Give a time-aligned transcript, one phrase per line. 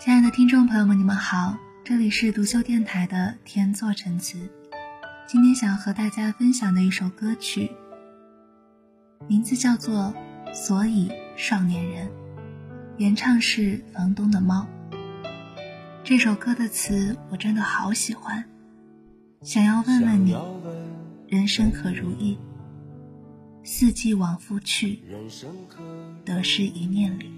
[0.00, 4.48] 亲爱的听众朋友们，你们好，这里是独秀电台的天作陈词。
[5.26, 7.72] 今天想要和大家分享的一首歌曲，
[9.26, 10.14] 名字叫做
[10.54, 12.06] 《所以少年人》，
[12.96, 14.68] 原唱是房东的猫。
[16.04, 18.44] 这首歌的词我真的好喜欢，
[19.42, 20.36] 想要问问你，
[21.26, 22.38] 人生可如意？
[23.64, 25.02] 四季往复去，
[26.24, 27.32] 得失一念里。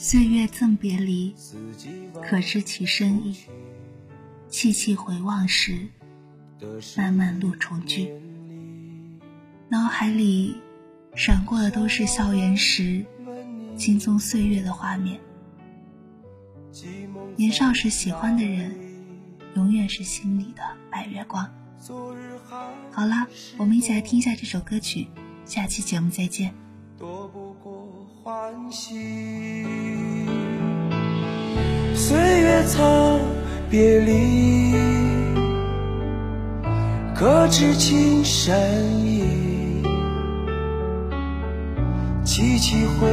[0.00, 1.34] 岁月赠别离，
[2.22, 3.36] 可知其深意？
[4.48, 5.88] 细细回望时，
[6.96, 8.12] 漫漫路重聚。
[9.68, 10.54] 脑海里
[11.16, 13.04] 闪过的都是校园时
[13.76, 15.18] 轻松岁月的画面。
[17.34, 18.72] 年少时喜欢的人，
[19.56, 21.52] 永远是心里的白月光。
[22.92, 25.08] 好了，我们一起来听一下这首歌曲，
[25.44, 26.54] 下期节目再见。
[28.28, 28.36] 欢
[28.70, 29.64] 喜
[31.94, 33.20] 岁月曾
[33.70, 34.74] 别离，
[37.14, 38.54] 可知情深
[39.00, 39.82] 意？
[42.22, 43.08] 凄凄回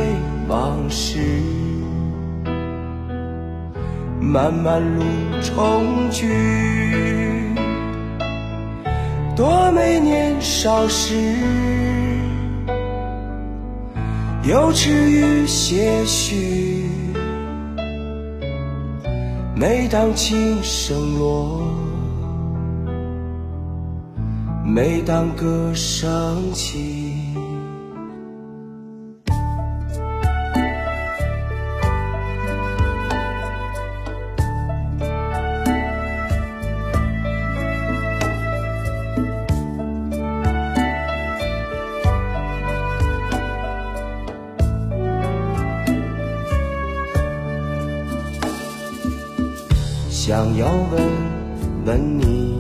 [0.50, 1.18] 往事，
[4.20, 5.02] 漫漫路
[5.42, 7.56] 重聚。
[9.34, 11.16] 多美年少时，
[14.48, 16.88] 幼稚与些许。
[19.56, 21.64] 每当琴声落，
[24.64, 27.34] 每当歌声起。
[50.28, 51.04] 想要问
[51.86, 52.60] 问你，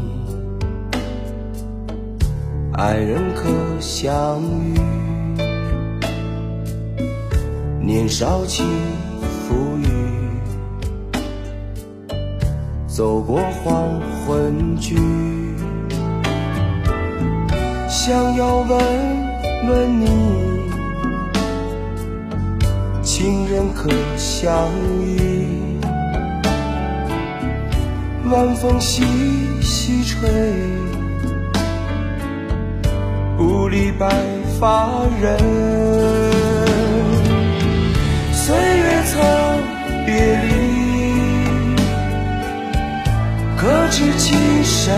[2.73, 3.49] 爱人可
[3.79, 4.75] 相遇？
[7.81, 8.67] 年少轻
[9.19, 9.87] 浮雨，
[12.85, 14.95] 走过黄昏去。
[17.89, 18.69] 想要问
[19.67, 20.05] 问你，
[23.01, 24.53] 情人可相
[25.01, 25.74] 依？
[28.31, 29.03] 晚风细
[29.61, 30.27] 细吹，
[33.37, 34.09] 故里白
[34.59, 34.89] 发
[35.21, 35.37] 人。
[38.33, 39.21] 岁月曾
[40.07, 40.49] 别离，
[43.55, 44.91] 可知情深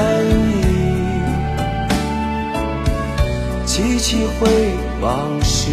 [0.49, 0.63] 意？
[3.65, 4.47] 凄凄回
[5.01, 5.69] 往事，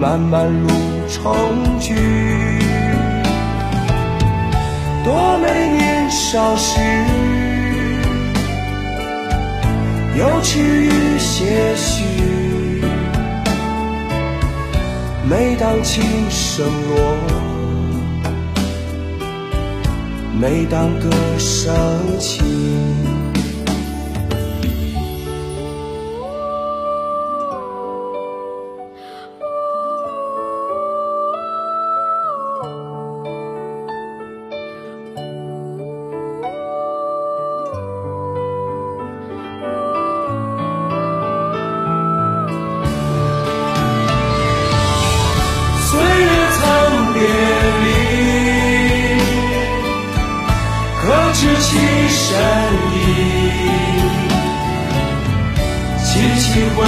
[0.00, 0.68] 漫漫路
[1.10, 2.39] 重聚。
[5.02, 6.78] 多美年少时，
[10.16, 12.04] 幼稚与些许。
[15.28, 17.16] 每当琴声落，
[20.38, 21.72] 每当歌声
[22.18, 22.42] 起。
[56.12, 56.44] 凄凄
[56.74, 56.78] 回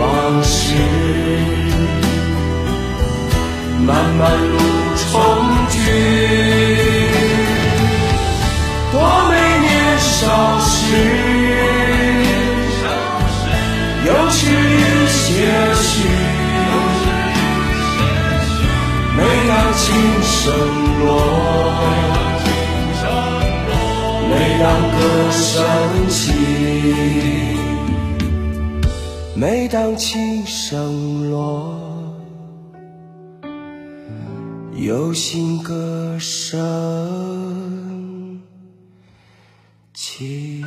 [0.00, 0.72] 往事，
[3.86, 4.56] 漫漫路
[4.96, 5.12] 重
[5.68, 5.74] 聚。
[8.90, 8.94] 多
[9.28, 9.68] 美年
[9.98, 10.72] 少时，
[14.06, 15.20] 幼稚与些
[15.74, 15.84] 许。
[19.14, 19.82] 每当琴
[20.24, 20.34] 声
[21.04, 21.06] 落。
[24.30, 24.96] 每当歌
[25.30, 25.44] 声
[29.42, 32.14] 每当琴声落，
[34.76, 38.40] 有心歌声
[39.92, 40.62] 起。